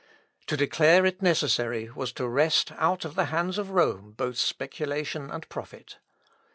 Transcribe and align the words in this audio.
To 0.47 0.57
declare 0.57 1.05
it 1.05 1.21
necessary 1.21 1.91
was 1.91 2.11
to 2.13 2.27
wrest 2.27 2.71
out 2.77 3.05
of 3.05 3.13
the 3.13 3.25
hands 3.25 3.59
of 3.59 3.69
Rome 3.69 4.15
both 4.17 4.39
speculation 4.39 5.29
and 5.29 5.47
profit. 5.47 5.99